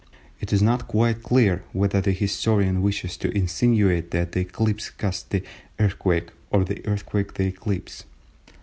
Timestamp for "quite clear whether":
0.87-2.01